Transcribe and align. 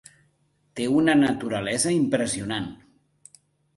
Té 0.79 0.87
una 1.01 1.15
naturalesa 1.21 1.93
impressionant. 1.99 2.67